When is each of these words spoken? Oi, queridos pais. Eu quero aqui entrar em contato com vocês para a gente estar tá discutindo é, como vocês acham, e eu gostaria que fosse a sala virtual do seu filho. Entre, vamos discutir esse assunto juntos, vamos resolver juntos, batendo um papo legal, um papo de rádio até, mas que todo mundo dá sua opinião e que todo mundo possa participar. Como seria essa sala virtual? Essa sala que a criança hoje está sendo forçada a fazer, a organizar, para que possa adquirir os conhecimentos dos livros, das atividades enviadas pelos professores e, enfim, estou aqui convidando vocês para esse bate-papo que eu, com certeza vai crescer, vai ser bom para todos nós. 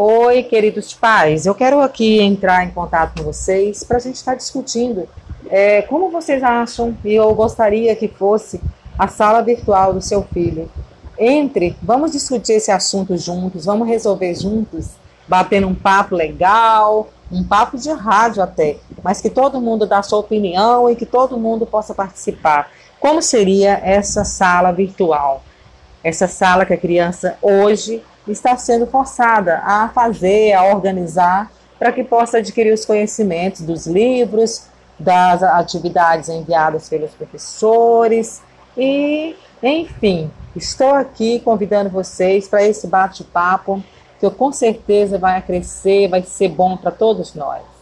Oi, 0.00 0.44
queridos 0.44 0.94
pais. 0.94 1.44
Eu 1.44 1.56
quero 1.56 1.80
aqui 1.80 2.20
entrar 2.20 2.64
em 2.64 2.70
contato 2.70 3.18
com 3.18 3.24
vocês 3.24 3.82
para 3.82 3.96
a 3.96 4.00
gente 4.00 4.14
estar 4.14 4.30
tá 4.30 4.36
discutindo 4.36 5.08
é, 5.50 5.82
como 5.82 6.08
vocês 6.08 6.40
acham, 6.40 6.96
e 7.04 7.14
eu 7.14 7.34
gostaria 7.34 7.96
que 7.96 8.06
fosse 8.06 8.60
a 8.96 9.08
sala 9.08 9.42
virtual 9.42 9.92
do 9.92 10.00
seu 10.00 10.22
filho. 10.22 10.70
Entre, 11.18 11.76
vamos 11.82 12.12
discutir 12.12 12.52
esse 12.52 12.70
assunto 12.70 13.16
juntos, 13.16 13.64
vamos 13.64 13.88
resolver 13.88 14.36
juntos, 14.36 14.90
batendo 15.26 15.66
um 15.66 15.74
papo 15.74 16.14
legal, 16.14 17.08
um 17.28 17.42
papo 17.42 17.76
de 17.76 17.90
rádio 17.90 18.40
até, 18.40 18.76
mas 19.02 19.20
que 19.20 19.28
todo 19.28 19.60
mundo 19.60 19.84
dá 19.84 20.00
sua 20.00 20.20
opinião 20.20 20.88
e 20.88 20.94
que 20.94 21.06
todo 21.06 21.36
mundo 21.36 21.66
possa 21.66 21.92
participar. 21.92 22.70
Como 23.00 23.20
seria 23.20 23.80
essa 23.82 24.24
sala 24.24 24.70
virtual? 24.70 25.42
Essa 26.04 26.28
sala 26.28 26.64
que 26.64 26.72
a 26.72 26.78
criança 26.78 27.36
hoje 27.42 28.00
está 28.32 28.56
sendo 28.56 28.86
forçada 28.86 29.58
a 29.64 29.88
fazer, 29.88 30.52
a 30.52 30.64
organizar, 30.64 31.50
para 31.78 31.92
que 31.92 32.02
possa 32.02 32.38
adquirir 32.38 32.72
os 32.72 32.84
conhecimentos 32.84 33.62
dos 33.62 33.86
livros, 33.86 34.66
das 34.98 35.42
atividades 35.42 36.28
enviadas 36.28 36.88
pelos 36.88 37.12
professores 37.12 38.42
e, 38.76 39.36
enfim, 39.62 40.30
estou 40.56 40.94
aqui 40.94 41.40
convidando 41.40 41.88
vocês 41.88 42.48
para 42.48 42.64
esse 42.64 42.86
bate-papo 42.86 43.82
que 44.18 44.26
eu, 44.26 44.30
com 44.30 44.50
certeza 44.50 45.18
vai 45.18 45.40
crescer, 45.40 46.08
vai 46.08 46.22
ser 46.22 46.48
bom 46.48 46.76
para 46.76 46.90
todos 46.90 47.34
nós. 47.34 47.77